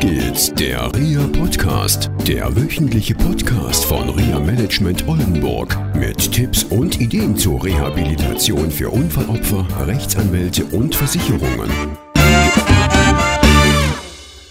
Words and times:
geht's, 0.00 0.50
der 0.54 0.90
RIA 0.94 1.26
Podcast, 1.26 2.10
der 2.26 2.56
wöchentliche 2.56 3.14
Podcast 3.14 3.84
von 3.84 4.08
RIA 4.08 4.40
Management 4.40 5.06
Oldenburg 5.06 5.76
mit 5.94 6.32
Tipps 6.32 6.64
und 6.64 6.98
Ideen 6.98 7.36
zur 7.36 7.62
Rehabilitation 7.62 8.70
für 8.70 8.88
Unfallopfer, 8.88 9.66
Rechtsanwälte 9.86 10.64
und 10.64 10.94
Versicherungen. 10.94 11.70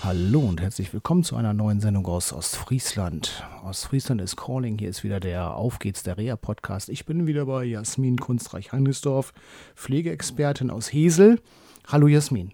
Hallo 0.03 0.39
und 0.41 0.61
herzlich 0.61 0.93
willkommen 0.93 1.23
zu 1.23 1.35
einer 1.35 1.53
neuen 1.53 1.79
Sendung 1.79 2.05
aus 2.05 2.31
Ostfriesland. 2.31 3.43
Ostfriesland 3.65 4.21
ist 4.21 4.35
Calling, 4.35 4.77
hier 4.77 4.89
ist 4.89 5.03
wieder 5.03 5.19
der 5.19 5.55
Auf 5.55 5.79
geht's 5.79 6.03
der 6.03 6.19
Reha 6.19 6.35
Podcast. 6.35 6.89
Ich 6.89 7.07
bin 7.07 7.25
wieder 7.25 7.47
bei 7.47 7.63
Jasmin 7.63 8.17
Kunstreich-Hangesdorf, 8.17 9.33
Pflegeexpertin 9.75 10.69
aus 10.69 10.93
Hesel. 10.93 11.41
Hallo 11.87 12.07
Jasmin. 12.07 12.51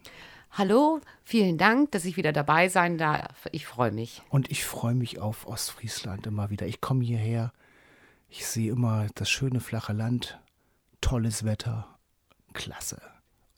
Hallo, 0.57 1.01
vielen 1.25 1.57
Dank, 1.57 1.91
dass 1.91 2.05
ich 2.05 2.15
wieder 2.15 2.31
dabei 2.31 2.69
sein 2.69 2.97
darf. 2.97 3.49
Ich 3.51 3.67
freue 3.67 3.91
mich. 3.91 4.21
Und 4.29 4.49
ich 4.49 4.63
freue 4.63 4.95
mich 4.95 5.19
auf 5.19 5.47
Ostfriesland 5.47 6.27
immer 6.27 6.49
wieder. 6.49 6.65
Ich 6.65 6.79
komme 6.79 7.03
hierher, 7.03 7.51
ich 8.29 8.47
sehe 8.47 8.71
immer 8.71 9.07
das 9.15 9.29
schöne 9.29 9.59
flache 9.59 9.91
Land, 9.91 10.39
tolles 11.01 11.43
Wetter, 11.43 11.97
klasse. 12.53 13.01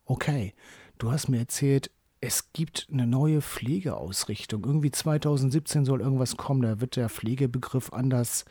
Okay, 0.06 0.56
du 0.98 1.12
hast 1.12 1.28
mir 1.28 1.38
erzählt, 1.38 1.92
es 2.20 2.52
gibt 2.52 2.88
eine 2.92 3.06
neue 3.06 3.44
Pflegeausrichtung. 3.44 4.66
Irgendwie 4.66 4.90
2017 4.90 5.86
soll 5.86 6.02
irgendwas 6.02 6.36
kommen, 6.36 6.64
da 6.64 6.82
wird 6.82 6.96
der 6.96 7.10
Pflegebegriff 7.10 7.94
anders 7.94 8.44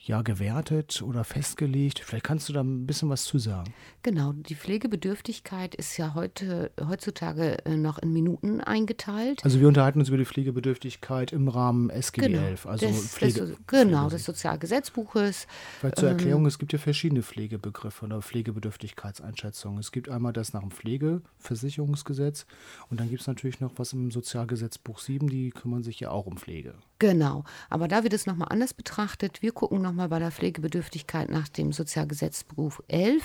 ja 0.00 0.22
gewertet 0.22 1.02
oder 1.02 1.24
festgelegt. 1.24 1.98
Vielleicht 2.00 2.24
kannst 2.24 2.48
du 2.48 2.52
da 2.52 2.60
ein 2.60 2.86
bisschen 2.86 3.08
was 3.08 3.24
zu 3.24 3.38
sagen. 3.38 3.72
Genau, 4.02 4.32
die 4.32 4.54
Pflegebedürftigkeit 4.54 5.74
ist 5.74 5.96
ja 5.96 6.14
heute 6.14 6.70
heutzutage 6.88 7.64
äh, 7.64 7.76
noch 7.76 7.98
in 7.98 8.12
Minuten 8.12 8.60
eingeteilt. 8.60 9.44
Also 9.44 9.60
wir 9.60 9.68
unterhalten 9.68 9.98
uns 9.98 10.08
über 10.08 10.18
die 10.18 10.24
Pflegebedürftigkeit 10.24 11.32
im 11.32 11.48
Rahmen 11.48 11.90
SGB 11.90 12.28
genau, 12.28 12.42
11, 12.46 12.66
also 12.66 12.86
des, 12.86 13.12
Pflege, 13.12 13.46
des, 13.46 13.56
genau 13.66 14.08
des 14.08 14.24
Sozialgesetzbuches. 14.24 15.46
Vielleicht 15.80 15.98
zur 15.98 16.08
Erklärung, 16.08 16.42
ähm, 16.42 16.46
es 16.46 16.58
gibt 16.58 16.72
ja 16.72 16.78
verschiedene 16.78 17.22
Pflegebegriffe 17.22 18.06
oder 18.06 18.22
Pflegebedürftigkeitseinschätzungen. 18.22 19.78
Es 19.78 19.92
gibt 19.92 20.08
einmal 20.08 20.32
das 20.32 20.52
nach 20.52 20.60
dem 20.60 20.70
Pflegeversicherungsgesetz 20.70 22.46
und 22.88 23.00
dann 23.00 23.08
gibt 23.08 23.22
es 23.22 23.26
natürlich 23.26 23.60
noch 23.60 23.72
was 23.76 23.92
im 23.92 24.10
Sozialgesetzbuch 24.10 24.98
7, 25.00 25.28
die 25.28 25.50
kümmern 25.50 25.82
sich 25.82 26.00
ja 26.00 26.10
auch 26.10 26.26
um 26.26 26.36
Pflege. 26.36 26.74
Genau, 27.00 27.44
aber 27.70 27.86
da 27.86 28.02
wird 28.02 28.12
es 28.12 28.26
nochmal 28.26 28.48
anders 28.50 28.74
betrachtet. 28.74 29.40
Wir 29.40 29.52
gucken 29.52 29.80
nochmal 29.80 30.08
bei 30.08 30.18
der 30.18 30.32
Pflegebedürftigkeit 30.32 31.30
nach 31.30 31.48
dem 31.48 31.72
Sozialgesetzbuch 31.72 32.80
11. 32.88 33.22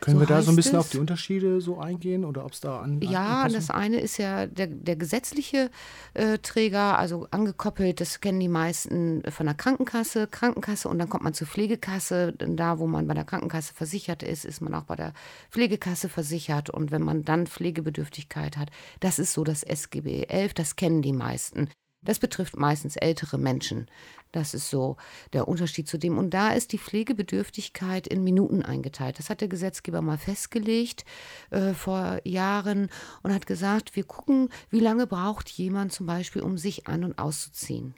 Können 0.00 0.16
so 0.16 0.20
wir 0.20 0.26
da 0.26 0.42
so 0.42 0.50
ein 0.50 0.56
bisschen 0.56 0.74
es. 0.74 0.80
auf 0.80 0.90
die 0.90 0.98
Unterschiede 0.98 1.62
so 1.62 1.78
eingehen 1.78 2.26
oder 2.26 2.44
ob 2.44 2.52
es 2.52 2.60
da 2.60 2.80
an. 2.80 3.00
Ja, 3.00 3.48
das 3.48 3.70
eine 3.70 3.98
ist 4.00 4.18
ja 4.18 4.46
der, 4.46 4.66
der 4.66 4.96
gesetzliche 4.96 5.70
äh, 6.12 6.36
Träger, 6.36 6.98
also 6.98 7.26
angekoppelt, 7.30 8.02
das 8.02 8.20
kennen 8.20 8.40
die 8.40 8.48
meisten 8.48 9.22
von 9.30 9.46
der 9.46 9.54
Krankenkasse, 9.54 10.26
Krankenkasse 10.26 10.90
und 10.90 10.98
dann 10.98 11.08
kommt 11.08 11.24
man 11.24 11.32
zur 11.32 11.46
Pflegekasse. 11.46 12.34
Da, 12.36 12.78
wo 12.78 12.86
man 12.86 13.06
bei 13.06 13.14
der 13.14 13.24
Krankenkasse 13.24 13.72
versichert 13.72 14.22
ist, 14.22 14.44
ist 14.44 14.60
man 14.60 14.74
auch 14.74 14.84
bei 14.84 14.96
der 14.96 15.14
Pflegekasse 15.50 16.10
versichert 16.10 16.68
und 16.68 16.90
wenn 16.90 17.02
man 17.02 17.24
dann 17.24 17.46
Pflegebedürftigkeit 17.46 18.58
hat, 18.58 18.68
das 19.00 19.18
ist 19.18 19.32
so 19.32 19.44
das 19.44 19.62
SGB 19.62 20.24
11, 20.24 20.52
das 20.52 20.76
kennen 20.76 21.00
die 21.00 21.14
meisten. 21.14 21.70
Das 22.04 22.18
betrifft 22.18 22.56
meistens 22.56 22.96
ältere 22.96 23.38
Menschen. 23.38 23.88
Das 24.32 24.52
ist 24.52 24.68
so 24.68 24.96
der 25.32 25.46
Unterschied 25.46 25.88
zu 25.88 25.96
dem. 25.96 26.18
Und 26.18 26.34
da 26.34 26.50
ist 26.50 26.72
die 26.72 26.78
Pflegebedürftigkeit 26.78 28.06
in 28.06 28.24
Minuten 28.24 28.62
eingeteilt. 28.62 29.18
Das 29.18 29.30
hat 29.30 29.40
der 29.40 29.48
Gesetzgeber 29.48 30.02
mal 30.02 30.18
festgelegt 30.18 31.04
äh, 31.50 31.72
vor 31.72 32.20
Jahren 32.24 32.90
und 33.22 33.32
hat 33.32 33.46
gesagt, 33.46 33.94
wir 33.94 34.04
gucken, 34.04 34.48
wie 34.70 34.80
lange 34.80 35.06
braucht 35.06 35.48
jemand 35.50 35.92
zum 35.92 36.06
Beispiel, 36.06 36.42
um 36.42 36.58
sich 36.58 36.88
an- 36.88 37.04
und 37.04 37.18
auszuziehen. 37.18 37.94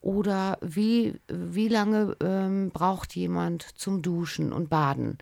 Oder 0.00 0.58
wie, 0.60 1.18
wie 1.28 1.68
lange 1.68 2.16
ähm, 2.20 2.70
braucht 2.72 3.16
jemand 3.16 3.62
zum 3.62 4.02
Duschen 4.02 4.52
und 4.52 4.68
Baden. 4.68 5.18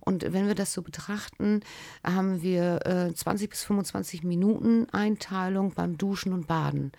Und 0.00 0.32
wenn 0.32 0.46
wir 0.46 0.54
das 0.54 0.72
so 0.72 0.82
betrachten, 0.82 1.60
haben 2.04 2.42
wir 2.42 2.84
äh, 2.86 3.14
20 3.14 3.50
bis 3.50 3.64
25 3.64 4.24
Minuten 4.24 4.88
Einteilung 4.90 5.72
beim 5.74 5.96
Duschen 5.96 6.32
und 6.32 6.46
Baden. 6.46 6.92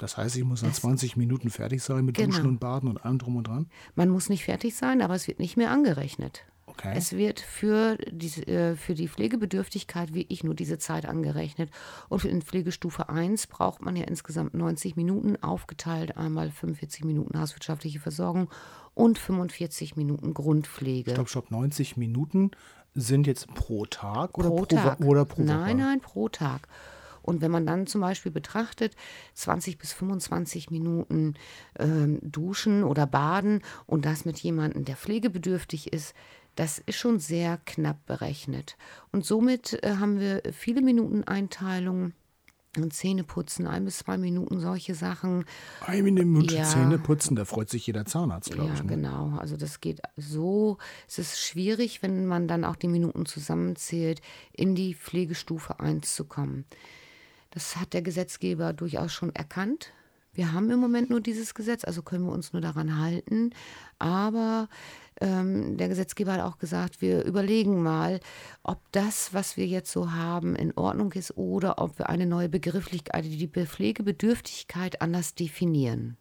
Das 0.00 0.16
heißt, 0.16 0.34
ich 0.36 0.44
muss 0.44 0.62
nach 0.62 0.72
20 0.72 1.16
Minuten 1.16 1.50
fertig 1.50 1.82
sein 1.82 2.06
mit 2.06 2.16
genau. 2.16 2.30
Duschen 2.30 2.46
und 2.46 2.58
Baden 2.58 2.88
und 2.88 3.04
allem 3.04 3.18
drum 3.18 3.36
und 3.36 3.46
dran? 3.46 3.66
Man 3.94 4.08
muss 4.08 4.30
nicht 4.30 4.44
fertig 4.44 4.74
sein, 4.74 5.02
aber 5.02 5.14
es 5.14 5.28
wird 5.28 5.38
nicht 5.38 5.58
mehr 5.58 5.70
angerechnet. 5.70 6.44
Okay. 6.64 6.94
Es 6.96 7.12
wird 7.12 7.40
für 7.40 7.98
die, 8.10 8.28
äh, 8.46 8.76
für 8.76 8.94
die 8.94 9.08
Pflegebedürftigkeit 9.08 10.14
wie 10.14 10.24
ich 10.30 10.42
nur 10.42 10.54
diese 10.54 10.78
Zeit 10.78 11.04
angerechnet. 11.04 11.70
Und 12.08 12.24
in 12.24 12.40
Pflegestufe 12.40 13.10
1 13.10 13.48
braucht 13.48 13.82
man 13.82 13.94
ja 13.94 14.04
insgesamt 14.04 14.54
90 14.54 14.96
Minuten, 14.96 15.36
aufgeteilt 15.42 16.16
einmal 16.16 16.50
45 16.50 17.04
Minuten 17.04 17.38
hauswirtschaftliche 17.38 18.00
Versorgung 18.00 18.48
und 18.94 19.18
45 19.18 19.96
Minuten 19.96 20.32
Grundpflege. 20.32 21.10
Stopp, 21.10 21.28
stopp, 21.28 21.50
90 21.50 21.98
Minuten 21.98 22.52
sind 22.94 23.26
jetzt 23.26 23.52
pro 23.54 23.84
Tag 23.84 24.38
oder 24.38 24.48
pro, 24.48 24.56
pro 24.56 24.64
Tag. 24.64 25.00
oder 25.00 25.24
pro 25.26 25.42
Woche? 25.42 25.46
Nein, 25.46 25.76
nein, 25.76 26.00
pro 26.00 26.30
Tag. 26.30 26.68
Und 27.30 27.42
wenn 27.42 27.52
man 27.52 27.64
dann 27.64 27.86
zum 27.86 28.00
Beispiel 28.00 28.32
betrachtet, 28.32 28.96
20 29.34 29.78
bis 29.78 29.92
25 29.92 30.72
Minuten 30.72 31.34
ähm, 31.78 32.18
duschen 32.22 32.82
oder 32.82 33.06
baden 33.06 33.62
und 33.86 34.04
das 34.04 34.24
mit 34.24 34.40
jemandem, 34.40 34.84
der 34.84 34.96
pflegebedürftig 34.96 35.92
ist, 35.92 36.12
das 36.56 36.80
ist 36.80 36.96
schon 36.96 37.20
sehr 37.20 37.60
knapp 37.66 38.04
berechnet. 38.06 38.76
Und 39.12 39.24
somit 39.24 39.80
äh, 39.84 39.94
haben 40.00 40.18
wir 40.18 40.42
viele 40.52 40.82
Minuten 40.82 41.22
Einteilungen. 41.22 42.14
Und 42.76 42.92
Zähne 42.92 43.22
putzen, 43.22 43.66
ein 43.66 43.84
bis 43.84 43.98
zwei 43.98 44.16
Minuten, 44.16 44.58
solche 44.60 44.94
Sachen. 44.94 45.44
Eine 45.84 46.02
Minute 46.02 46.54
ja, 46.54 46.64
Zähne 46.64 46.98
putzen, 46.98 47.36
da 47.36 47.44
freut 47.44 47.68
sich 47.68 47.86
jeder 47.86 48.06
Zahnarzt, 48.06 48.50
glaube 48.50 48.68
ja, 48.68 48.74
ich. 48.74 48.78
Ja, 48.80 48.84
ne? 48.86 48.94
genau. 48.96 49.38
Also 49.38 49.56
das 49.56 49.80
geht 49.80 50.00
so. 50.16 50.78
Es 51.08 51.18
ist 51.18 51.40
schwierig, 51.40 52.02
wenn 52.02 52.26
man 52.26 52.48
dann 52.48 52.64
auch 52.64 52.76
die 52.76 52.88
Minuten 52.88 53.26
zusammenzählt, 53.26 54.20
in 54.52 54.74
die 54.74 54.94
Pflegestufe 54.94 55.78
1 55.80 56.14
zu 56.14 56.24
kommen. 56.24 56.64
Das 57.50 57.76
hat 57.76 57.92
der 57.92 58.02
Gesetzgeber 58.02 58.72
durchaus 58.72 59.12
schon 59.12 59.34
erkannt. 59.34 59.92
Wir 60.32 60.52
haben 60.52 60.70
im 60.70 60.78
Moment 60.78 61.10
nur 61.10 61.20
dieses 61.20 61.54
Gesetz, 61.54 61.84
also 61.84 62.02
können 62.02 62.24
wir 62.24 62.32
uns 62.32 62.52
nur 62.52 62.62
daran 62.62 62.98
halten. 62.98 63.50
Aber 63.98 64.68
ähm, 65.20 65.76
der 65.76 65.88
Gesetzgeber 65.88 66.34
hat 66.34 66.40
auch 66.40 66.58
gesagt, 66.58 67.02
wir 67.02 67.24
überlegen 67.24 67.82
mal, 67.82 68.20
ob 68.62 68.80
das, 68.92 69.34
was 69.34 69.56
wir 69.56 69.66
jetzt 69.66 69.90
so 69.90 70.12
haben, 70.12 70.54
in 70.54 70.72
Ordnung 70.76 71.12
ist 71.12 71.36
oder 71.36 71.78
ob 71.78 71.98
wir 71.98 72.08
eine 72.08 72.26
neue 72.26 72.48
Begrifflichkeit, 72.48 73.24
die 73.24 73.48
Pflegebedürftigkeit 73.48 75.02
anders 75.02 75.34
definieren. 75.34 76.16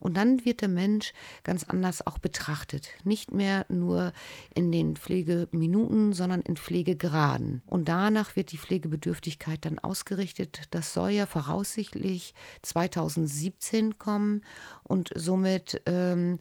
Und 0.00 0.16
dann 0.16 0.44
wird 0.44 0.62
der 0.62 0.68
Mensch 0.68 1.12
ganz 1.44 1.64
anders 1.64 2.04
auch 2.06 2.18
betrachtet. 2.18 2.88
Nicht 3.04 3.32
mehr 3.32 3.66
nur 3.68 4.12
in 4.54 4.72
den 4.72 4.96
Pflegeminuten, 4.96 6.12
sondern 6.12 6.40
in 6.40 6.56
Pflegegraden. 6.56 7.62
Und 7.66 7.88
danach 7.88 8.34
wird 8.34 8.50
die 8.50 8.58
Pflegebedürftigkeit 8.58 9.64
dann 9.64 9.78
ausgerichtet. 9.78 10.62
Das 10.70 10.92
soll 10.92 11.10
ja 11.10 11.26
voraussichtlich 11.26 12.34
2017 12.62 13.98
kommen. 13.98 14.42
Und 14.82 15.10
somit 15.14 15.82
ähm, 15.86 16.38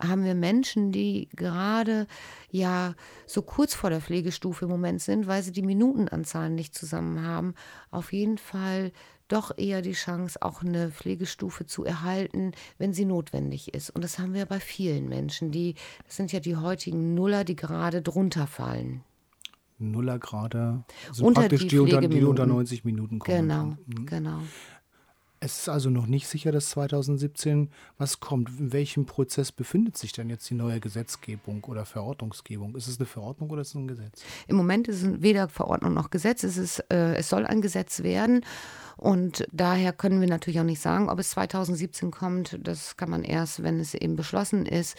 haben 0.00 0.24
wir 0.24 0.34
Menschen, 0.34 0.92
die 0.92 1.28
gerade 1.34 2.06
ja 2.50 2.94
so 3.26 3.42
kurz 3.42 3.74
vor 3.74 3.90
der 3.90 4.00
Pflegestufe 4.00 4.64
im 4.64 4.70
Moment 4.70 5.00
sind, 5.00 5.26
weil 5.26 5.42
sie 5.42 5.52
die 5.52 5.62
Minutenanzahlen 5.62 6.54
nicht 6.54 6.74
zusammen 6.74 7.22
haben, 7.22 7.54
auf 7.90 8.12
jeden 8.12 8.38
Fall 8.38 8.92
doch 9.28 9.56
eher 9.56 9.80
die 9.80 9.92
Chance, 9.92 10.42
auch 10.42 10.62
eine 10.62 10.90
Pflegestufe 10.90 11.64
zu 11.64 11.84
erhalten, 11.84 12.52
wenn 12.78 12.92
sie 12.92 13.04
notwendig 13.04 13.74
ist. 13.74 13.90
Und 13.90 14.02
das 14.02 14.18
haben 14.18 14.34
wir 14.34 14.46
bei 14.46 14.60
vielen 14.60 15.08
Menschen, 15.08 15.52
die, 15.52 15.74
das 16.04 16.16
sind 16.16 16.32
ja 16.32 16.40
die 16.40 16.56
heutigen 16.56 17.14
Nuller, 17.14 17.44
die 17.44 17.56
gerade 17.56 18.02
drunter 18.02 18.46
fallen. 18.46 19.02
Nuller 19.78 20.18
gerade, 20.18 20.84
also 21.08 21.24
unter 21.24 21.42
praktisch 21.42 21.62
die, 21.62 21.68
die, 21.68 21.78
unter, 21.78 22.00
die 22.00 22.22
unter 22.22 22.46
90 22.46 22.84
Minuten 22.84 23.18
kommen. 23.18 23.36
Genau, 23.36 23.64
mhm. 23.86 24.06
genau. 24.06 24.40
Es 25.42 25.60
ist 25.60 25.68
also 25.70 25.88
noch 25.88 26.06
nicht 26.06 26.28
sicher, 26.28 26.52
dass 26.52 26.68
2017 26.68 27.70
was 27.96 28.20
kommt. 28.20 28.50
In 28.58 28.74
welchem 28.74 29.06
Prozess 29.06 29.50
befindet 29.50 29.96
sich 29.96 30.12
denn 30.12 30.28
jetzt 30.28 30.50
die 30.50 30.54
neue 30.54 30.80
Gesetzgebung 30.80 31.64
oder 31.64 31.86
Verordnungsgebung? 31.86 32.76
Ist 32.76 32.88
es 32.88 32.98
eine 32.98 33.06
Verordnung 33.06 33.48
oder 33.48 33.62
ist 33.62 33.68
es 33.68 33.74
ein 33.74 33.88
Gesetz? 33.88 34.22
Im 34.48 34.56
Moment 34.56 34.86
ist 34.86 35.02
es 35.02 35.22
weder 35.22 35.48
Verordnung 35.48 35.94
noch 35.94 36.10
Gesetz. 36.10 36.42
Es, 36.42 36.58
ist, 36.58 36.84
äh, 36.92 37.14
es 37.14 37.30
soll 37.30 37.46
ein 37.46 37.62
Gesetz 37.62 38.02
werden. 38.02 38.44
Und 38.98 39.46
daher 39.50 39.94
können 39.94 40.20
wir 40.20 40.28
natürlich 40.28 40.60
auch 40.60 40.64
nicht 40.64 40.82
sagen, 40.82 41.08
ob 41.08 41.18
es 41.18 41.30
2017 41.30 42.10
kommt. 42.10 42.58
Das 42.62 42.98
kann 42.98 43.08
man 43.08 43.24
erst, 43.24 43.62
wenn 43.62 43.80
es 43.80 43.94
eben 43.94 44.16
beschlossen 44.16 44.66
ist. 44.66 44.94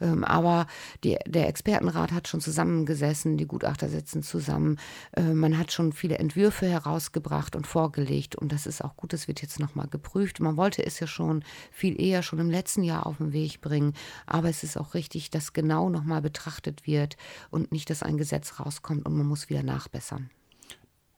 Ähm, 0.00 0.24
aber 0.24 0.66
die, 1.04 1.18
der 1.26 1.48
Expertenrat 1.48 2.12
hat 2.12 2.28
schon 2.28 2.40
zusammengesessen, 2.40 3.36
die 3.36 3.46
Gutachter 3.46 3.88
sitzen 3.88 4.22
zusammen. 4.22 4.78
Äh, 5.12 5.22
man 5.34 5.58
hat 5.58 5.72
schon 5.72 5.92
viele 5.92 6.18
Entwürfe 6.18 6.66
herausgebracht 6.66 7.56
und 7.56 7.66
vorgelegt. 7.66 8.36
Und 8.36 8.52
das 8.52 8.66
ist 8.66 8.82
auch 8.82 8.96
gut, 8.96 9.12
das 9.12 9.28
wird 9.28 9.42
jetzt 9.42 9.60
nochmal 9.60 9.88
geprüft. 9.88 10.40
Man 10.40 10.56
wollte 10.56 10.84
es 10.84 11.00
ja 11.00 11.06
schon 11.06 11.44
viel 11.70 12.00
eher 12.00 12.22
schon 12.22 12.38
im 12.38 12.50
letzten 12.50 12.82
Jahr 12.82 13.06
auf 13.06 13.18
den 13.18 13.32
Weg 13.32 13.60
bringen. 13.60 13.94
Aber 14.26 14.48
es 14.48 14.62
ist 14.62 14.76
auch 14.76 14.94
richtig, 14.94 15.30
dass 15.30 15.52
genau 15.52 15.88
nochmal 15.90 16.22
betrachtet 16.22 16.86
wird 16.86 17.16
und 17.50 17.72
nicht, 17.72 17.90
dass 17.90 18.02
ein 18.02 18.18
Gesetz 18.18 18.60
rauskommt 18.60 19.06
und 19.06 19.16
man 19.16 19.26
muss 19.26 19.48
wieder 19.48 19.62
nachbessern. 19.62 20.30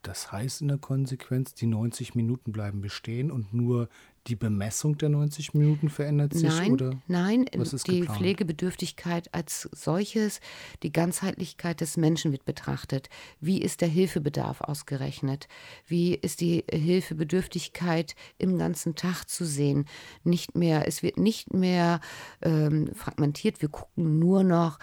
Das 0.02 0.32
heißt 0.32 0.62
in 0.62 0.68
der 0.68 0.78
Konsequenz, 0.78 1.54
die 1.54 1.66
90 1.66 2.14
Minuten 2.14 2.52
bleiben 2.52 2.80
bestehen 2.80 3.30
und 3.30 3.52
nur 3.52 3.88
die 4.26 4.36
Bemessung 4.36 4.98
der 4.98 5.08
90 5.08 5.54
Minuten 5.54 5.88
verändert 5.88 6.34
sich? 6.34 6.48
Nein, 6.48 6.72
oder 6.72 6.90
nein 7.06 7.46
was 7.56 7.72
ist 7.72 7.86
die 7.86 8.00
geplant? 8.00 8.18
Pflegebedürftigkeit 8.18 9.32
als 9.34 9.68
solches, 9.72 10.40
die 10.82 10.92
Ganzheitlichkeit 10.92 11.80
des 11.80 11.96
Menschen 11.96 12.30
wird 12.30 12.44
betrachtet. 12.44 13.08
Wie 13.40 13.60
ist 13.60 13.80
der 13.80 13.88
Hilfebedarf 13.88 14.60
ausgerechnet? 14.60 15.48
Wie 15.86 16.14
ist 16.14 16.40
die 16.40 16.64
Hilfebedürftigkeit 16.70 18.14
im 18.36 18.58
ganzen 18.58 18.94
Tag 18.94 19.24
zu 19.24 19.46
sehen? 19.46 19.86
Nicht 20.22 20.54
mehr, 20.54 20.86
es 20.86 21.02
wird 21.02 21.16
nicht 21.16 21.54
mehr 21.54 22.00
ähm, 22.42 22.90
fragmentiert. 22.94 23.62
Wir 23.62 23.70
gucken 23.70 24.18
nur 24.18 24.44
noch, 24.44 24.78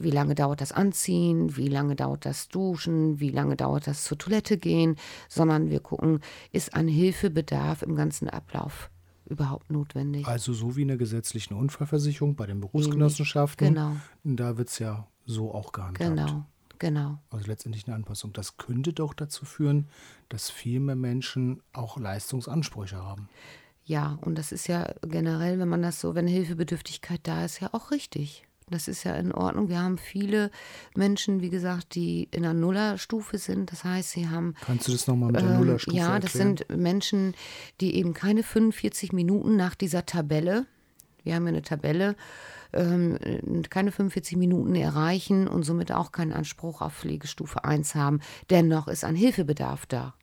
wie 0.00 0.10
lange 0.10 0.34
dauert 0.34 0.60
das 0.60 0.72
Anziehen, 0.72 1.56
wie 1.56 1.68
lange 1.68 1.96
dauert 1.96 2.26
das 2.26 2.48
Duschen, 2.48 3.18
wie 3.18 3.30
lange 3.30 3.56
dauert 3.56 3.86
das 3.86 4.04
zur 4.04 4.18
Toilette 4.18 4.58
gehen, 4.58 4.96
sondern 5.28 5.70
wir 5.70 5.80
gucken, 5.80 6.20
ist 6.52 6.74
ein 6.74 6.86
Hilfebedarf 6.86 7.82
im 7.82 7.96
ganzen 7.96 8.28
Ablauf 8.28 8.73
überhaupt 9.26 9.70
notwendig. 9.70 10.26
Also 10.26 10.52
so 10.52 10.76
wie 10.76 10.82
in 10.82 10.88
der 10.88 10.96
gesetzlichen 10.96 11.54
Unfallversicherung 11.54 12.36
bei 12.36 12.46
den 12.46 12.60
Berufsgenossenschaften. 12.60 13.74
Genau. 13.74 13.96
Da 14.24 14.56
wird 14.56 14.68
es 14.68 14.78
ja 14.78 15.06
so 15.26 15.52
auch 15.52 15.72
gehandhabt. 15.72 16.16
Genau, 16.16 16.44
genau. 16.78 17.18
Also 17.30 17.46
letztendlich 17.46 17.86
eine 17.86 17.96
Anpassung. 17.96 18.32
Das 18.32 18.56
könnte 18.56 18.92
doch 18.92 19.14
dazu 19.14 19.44
führen, 19.44 19.88
dass 20.28 20.50
viel 20.50 20.80
mehr 20.80 20.96
Menschen 20.96 21.62
auch 21.72 21.98
Leistungsansprüche 21.98 22.96
haben. 22.96 23.28
Ja, 23.84 24.18
und 24.22 24.38
das 24.38 24.52
ist 24.52 24.66
ja 24.66 24.94
generell, 25.02 25.58
wenn 25.58 25.68
man 25.68 25.82
das 25.82 26.00
so, 26.00 26.14
wenn 26.14 26.26
Hilfebedürftigkeit 26.26 27.20
da 27.24 27.44
ist, 27.44 27.60
ja 27.60 27.68
auch 27.72 27.90
richtig. 27.90 28.46
Das 28.70 28.88
ist 28.88 29.04
ja 29.04 29.14
in 29.14 29.32
Ordnung. 29.32 29.68
Wir 29.68 29.80
haben 29.80 29.98
viele 29.98 30.50
Menschen, 30.96 31.42
wie 31.42 31.50
gesagt, 31.50 31.94
die 31.94 32.28
in 32.30 32.42
der 32.42 32.54
Nullerstufe 32.54 33.36
sind. 33.38 33.70
Das 33.70 33.84
heißt, 33.84 34.10
sie 34.12 34.28
haben. 34.28 34.54
Kannst 34.62 34.88
du 34.88 34.92
das 34.92 35.06
nochmal 35.06 35.32
mit 35.32 35.40
der 35.42 35.50
ähm, 35.50 35.58
Nullerstufe 35.58 35.96
Ja, 35.96 36.18
das 36.18 36.34
erklären? 36.34 36.56
sind 36.68 36.78
Menschen, 36.80 37.34
die 37.80 37.96
eben 37.96 38.14
keine 38.14 38.42
45 38.42 39.12
Minuten 39.12 39.56
nach 39.56 39.74
dieser 39.74 40.06
Tabelle, 40.06 40.66
wir 41.24 41.34
haben 41.34 41.44
ja 41.44 41.48
eine 41.52 41.62
Tabelle, 41.62 42.16
ähm, 42.72 43.18
keine 43.70 43.92
45 43.92 44.36
Minuten 44.36 44.74
erreichen 44.74 45.48
und 45.48 45.62
somit 45.62 45.92
auch 45.92 46.12
keinen 46.12 46.32
Anspruch 46.32 46.80
auf 46.82 46.94
Pflegestufe 46.94 47.64
1 47.64 47.94
haben. 47.94 48.20
Dennoch 48.50 48.88
ist 48.88 49.04
ein 49.04 49.16
Hilfebedarf 49.16 49.86
da. 49.86 50.14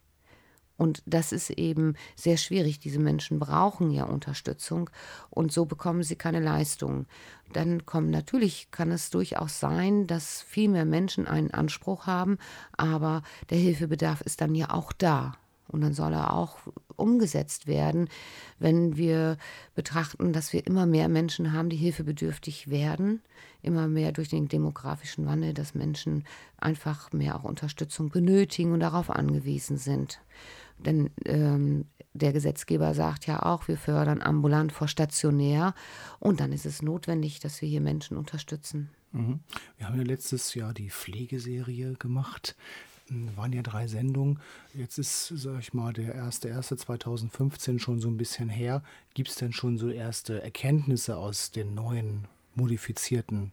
Und 0.81 1.03
das 1.05 1.31
ist 1.31 1.51
eben 1.51 1.93
sehr 2.15 2.37
schwierig. 2.37 2.79
Diese 2.79 2.97
Menschen 2.97 3.37
brauchen 3.37 3.91
ja 3.91 4.05
Unterstützung 4.05 4.89
und 5.29 5.51
so 5.51 5.65
bekommen 5.65 6.01
sie 6.01 6.15
keine 6.15 6.39
Leistung. 6.39 7.05
Dann 7.53 7.85
kommen 7.85 8.09
natürlich, 8.09 8.71
kann 8.71 8.89
es 8.89 9.11
durchaus 9.11 9.59
sein, 9.59 10.07
dass 10.07 10.41
viel 10.41 10.69
mehr 10.69 10.85
Menschen 10.85 11.27
einen 11.27 11.51
Anspruch 11.51 12.07
haben, 12.07 12.39
aber 12.75 13.21
der 13.51 13.59
Hilfebedarf 13.59 14.21
ist 14.21 14.41
dann 14.41 14.55
ja 14.55 14.71
auch 14.71 14.91
da. 14.91 15.35
Und 15.67 15.81
dann 15.81 15.93
soll 15.93 16.13
er 16.13 16.33
auch 16.33 16.57
umgesetzt 16.95 17.67
werden, 17.67 18.09
wenn 18.59 18.97
wir 18.97 19.37
betrachten, 19.75 20.33
dass 20.33 20.51
wir 20.51 20.65
immer 20.65 20.87
mehr 20.87 21.07
Menschen 21.09 21.53
haben, 21.53 21.69
die 21.69 21.77
hilfebedürftig 21.77 22.69
werden, 22.69 23.21
immer 23.61 23.87
mehr 23.87 24.11
durch 24.11 24.29
den 24.29 24.47
demografischen 24.47 25.25
Wandel, 25.27 25.53
dass 25.53 25.75
Menschen 25.75 26.25
einfach 26.57 27.13
mehr 27.13 27.35
auch 27.35 27.43
Unterstützung 27.43 28.09
benötigen 28.09 28.73
und 28.73 28.81
darauf 28.81 29.09
angewiesen 29.09 29.77
sind. 29.77 30.19
Denn 30.85 31.09
ähm, 31.25 31.85
der 32.13 32.33
Gesetzgeber 32.33 32.93
sagt 32.93 33.25
ja 33.27 33.43
auch, 33.43 33.67
wir 33.67 33.77
fördern 33.77 34.21
ambulant 34.21 34.71
vor 34.71 34.87
stationär. 34.87 35.73
Und 36.19 36.39
dann 36.39 36.51
ist 36.51 36.65
es 36.65 36.81
notwendig, 36.81 37.39
dass 37.39 37.61
wir 37.61 37.69
hier 37.69 37.81
Menschen 37.81 38.17
unterstützen. 38.17 38.89
Mhm. 39.11 39.39
Wir 39.77 39.87
haben 39.87 39.97
ja 39.97 40.03
letztes 40.03 40.53
Jahr 40.53 40.73
die 40.73 40.89
Pflegeserie 40.89 41.93
gemacht. 41.93 42.55
Hm, 43.07 43.35
Waren 43.35 43.53
ja 43.53 43.61
drei 43.61 43.87
Sendungen. 43.87 44.39
Jetzt 44.73 44.97
ist, 44.97 45.27
sag 45.35 45.59
ich 45.59 45.73
mal, 45.73 45.93
der 45.93 46.15
1.1.2015 46.23 47.79
schon 47.79 47.99
so 47.99 48.09
ein 48.09 48.17
bisschen 48.17 48.49
her. 48.49 48.83
Gibt 49.13 49.29
es 49.29 49.35
denn 49.35 49.53
schon 49.53 49.77
so 49.77 49.89
erste 49.89 50.41
Erkenntnisse 50.41 51.17
aus 51.17 51.51
den 51.51 51.73
neuen 51.73 52.27
modifizierten 52.55 53.51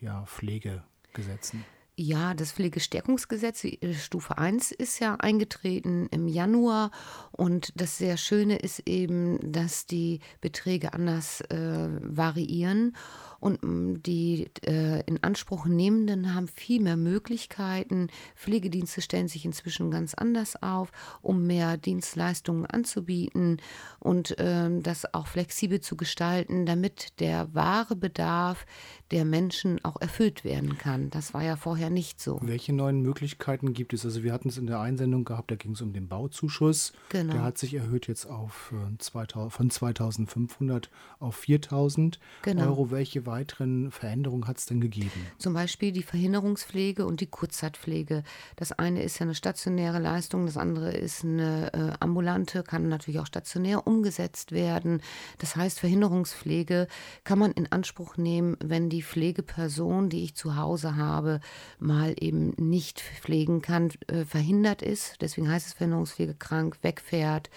ja, 0.00 0.24
Pflegegesetzen? 0.24 1.64
Ja, 2.02 2.32
das 2.32 2.52
Pflegestärkungsgesetz 2.52 3.62
äh, 3.64 3.92
Stufe 3.92 4.38
1 4.38 4.72
ist 4.72 5.00
ja 5.00 5.16
eingetreten 5.16 6.08
im 6.10 6.28
Januar. 6.28 6.92
Und 7.30 7.78
das 7.78 7.98
sehr 7.98 8.16
Schöne 8.16 8.56
ist 8.56 8.88
eben, 8.88 9.38
dass 9.52 9.84
die 9.84 10.20
Beträge 10.40 10.94
anders 10.94 11.42
äh, 11.50 11.88
variieren 12.00 12.96
und 13.40 13.62
mh, 13.62 13.98
die 14.06 14.50
äh, 14.64 15.02
in 15.06 15.22
Anspruch 15.22 15.66
nehmenden 15.66 16.34
haben 16.34 16.46
viel 16.48 16.80
mehr 16.82 16.96
Möglichkeiten. 16.96 18.08
Pflegedienste 18.36 19.00
stellen 19.02 19.28
sich 19.28 19.44
inzwischen 19.44 19.90
ganz 19.90 20.14
anders 20.14 20.62
auf, 20.62 20.92
um 21.22 21.46
mehr 21.46 21.76
Dienstleistungen 21.76 22.66
anzubieten 22.66 23.56
und 23.98 24.34
ähm, 24.38 24.82
das 24.82 25.12
auch 25.14 25.26
flexibel 25.26 25.80
zu 25.80 25.96
gestalten, 25.96 26.66
damit 26.66 27.18
der 27.20 27.52
wahre 27.54 27.96
Bedarf 27.96 28.66
der 29.10 29.24
Menschen 29.24 29.82
auch 29.84 30.00
erfüllt 30.00 30.44
werden 30.44 30.78
kann. 30.78 31.10
Das 31.10 31.34
war 31.34 31.42
ja 31.42 31.56
vorher 31.56 31.90
nicht 31.90 32.20
so. 32.20 32.38
Welche 32.42 32.72
neuen 32.72 33.00
Möglichkeiten 33.02 33.72
gibt 33.72 33.92
es? 33.92 34.04
Also 34.04 34.22
wir 34.22 34.32
hatten 34.32 34.48
es 34.48 34.58
in 34.58 34.66
der 34.66 34.80
Einsendung 34.80 35.24
gehabt, 35.24 35.50
da 35.50 35.56
ging 35.56 35.72
es 35.72 35.80
um 35.80 35.92
den 35.92 36.08
Bauzuschuss. 36.08 36.92
Genau. 37.08 37.32
Der 37.32 37.42
hat 37.42 37.58
sich 37.58 37.74
erhöht 37.74 38.06
jetzt 38.06 38.26
auf 38.26 38.72
äh, 38.72 38.98
2000, 38.98 39.52
von 39.52 39.70
2500 39.70 40.90
auf 41.18 41.36
4000 41.36 42.18
Genau. 42.42 42.66
Euro. 42.66 42.90
Welche 42.90 43.26
weiteren 43.30 43.90
Veränderungen 43.90 44.46
hat 44.46 44.58
es 44.58 44.66
denn 44.66 44.80
gegeben? 44.80 45.10
Zum 45.38 45.54
Beispiel 45.54 45.92
die 45.92 46.02
Verhinderungspflege 46.02 47.06
und 47.06 47.20
die 47.20 47.26
Kurzzeitpflege. 47.26 48.22
Das 48.56 48.72
eine 48.72 49.02
ist 49.02 49.18
ja 49.18 49.24
eine 49.24 49.34
stationäre 49.34 49.98
Leistung, 49.98 50.46
das 50.46 50.56
andere 50.56 50.92
ist 50.92 51.24
eine 51.24 51.72
äh, 51.72 51.92
ambulante, 52.00 52.62
kann 52.62 52.88
natürlich 52.88 53.20
auch 53.20 53.26
stationär 53.26 53.86
umgesetzt 53.86 54.52
werden. 54.52 55.00
Das 55.38 55.56
heißt, 55.56 55.80
Verhinderungspflege 55.80 56.88
kann 57.24 57.38
man 57.38 57.52
in 57.52 57.70
Anspruch 57.72 58.16
nehmen, 58.16 58.56
wenn 58.62 58.90
die 58.90 59.02
Pflegeperson, 59.02 60.10
die 60.10 60.24
ich 60.24 60.34
zu 60.34 60.56
Hause 60.56 60.96
habe, 60.96 61.40
mal 61.78 62.14
eben 62.18 62.52
nicht 62.56 63.00
pflegen 63.00 63.62
kann, 63.62 63.90
äh, 64.08 64.24
verhindert 64.24 64.82
ist. 64.82 65.16
Deswegen 65.20 65.50
heißt 65.50 65.68
es 65.68 65.72
Verhinderungspflege 65.72 66.34
krank, 66.34 66.78
wegfährt 66.82 67.50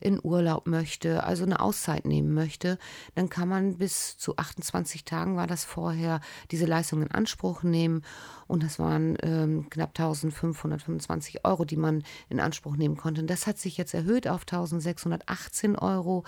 in 0.00 0.20
Urlaub 0.22 0.66
möchte, 0.66 1.24
also 1.24 1.44
eine 1.44 1.60
Auszeit 1.60 2.06
nehmen 2.06 2.34
möchte, 2.34 2.78
dann 3.14 3.28
kann 3.28 3.48
man 3.48 3.78
bis 3.78 4.16
zu 4.18 4.36
28 4.36 5.04
Tagen 5.04 5.36
war 5.36 5.46
das 5.46 5.64
vorher 5.64 6.20
diese 6.50 6.66
Leistung 6.66 7.02
in 7.02 7.10
Anspruch 7.10 7.62
nehmen 7.62 8.02
und 8.46 8.62
das 8.62 8.78
waren 8.78 9.16
ähm, 9.22 9.70
knapp 9.70 9.90
1525 9.90 11.44
Euro, 11.44 11.64
die 11.64 11.76
man 11.76 12.02
in 12.28 12.40
Anspruch 12.40 12.76
nehmen 12.76 12.96
konnte. 12.96 13.20
Und 13.20 13.30
das 13.30 13.46
hat 13.46 13.58
sich 13.58 13.76
jetzt 13.76 13.94
erhöht 13.94 14.26
auf 14.26 14.42
1618 14.42 15.76
Euro, 15.76 16.24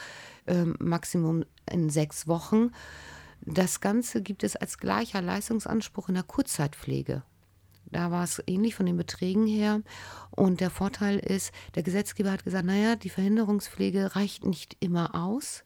ähm, 0.47 0.77
Maximum 0.79 1.45
in 1.69 1.91
sechs 1.91 2.29
Wochen. 2.29 2.71
Das 3.41 3.81
Ganze 3.81 4.23
gibt 4.23 4.45
es 4.45 4.55
als 4.55 4.79
gleicher 4.79 5.21
Leistungsanspruch 5.21 6.09
in 6.09 6.15
der 6.15 6.23
Kurzzeitpflege. 6.23 7.25
Da 7.93 8.11
war 8.11 8.25
es 8.25 8.43
ähnlich 8.47 8.75
von 8.75 8.87
den 8.87 8.97
Beträgen 8.97 9.47
her. 9.47 9.83
Und 10.31 10.61
der 10.61 10.71
Vorteil 10.71 11.19
ist, 11.19 11.53
der 11.75 11.83
Gesetzgeber 11.83 12.33
hat 12.33 12.45
gesagt, 12.45 12.65
naja, 12.65 12.97
die 12.97 13.11
Verhinderungspflege 13.11 14.17
reicht 14.17 14.45
nicht 14.45 14.77
immer 14.81 15.15
aus. 15.15 15.65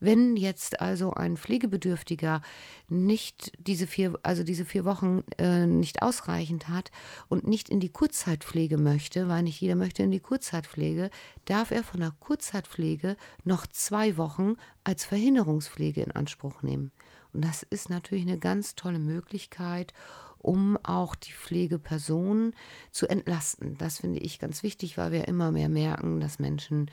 Wenn 0.00 0.36
jetzt 0.36 0.80
also 0.80 1.12
ein 1.12 1.36
Pflegebedürftiger 1.36 2.40
nicht 2.88 3.52
diese 3.58 3.86
vier, 3.86 4.18
also 4.22 4.44
diese 4.44 4.64
vier 4.64 4.84
Wochen 4.84 5.24
äh, 5.38 5.66
nicht 5.66 6.02
ausreichend 6.02 6.68
hat 6.68 6.90
und 7.28 7.46
nicht 7.46 7.68
in 7.68 7.80
die 7.80 7.88
Kurzzeitpflege 7.88 8.78
möchte, 8.78 9.28
weil 9.28 9.42
nicht 9.42 9.60
jeder 9.60 9.74
möchte 9.74 10.02
in 10.04 10.10
die 10.10 10.20
Kurzzeitpflege, 10.20 11.10
darf 11.46 11.72
er 11.72 11.82
von 11.82 12.00
der 12.00 12.12
Kurzzeitpflege 12.20 13.16
noch 13.44 13.66
zwei 13.66 14.16
Wochen 14.16 14.54
als 14.84 15.04
Verhinderungspflege 15.04 16.02
in 16.02 16.12
Anspruch 16.12 16.62
nehmen. 16.62 16.92
Und 17.32 17.44
das 17.44 17.62
ist 17.62 17.90
natürlich 17.90 18.26
eine 18.26 18.38
ganz 18.38 18.74
tolle 18.74 18.98
Möglichkeit, 18.98 19.92
um 20.38 20.78
auch 20.82 21.14
die 21.14 21.32
Pflegepersonen 21.32 22.54
zu 22.90 23.08
entlasten. 23.08 23.76
Das 23.78 23.98
finde 23.98 24.20
ich 24.20 24.38
ganz 24.38 24.62
wichtig, 24.62 24.96
weil 24.98 25.12
wir 25.12 25.28
immer 25.28 25.50
mehr 25.50 25.68
merken, 25.68 26.20
dass 26.20 26.38
Menschen 26.38 26.90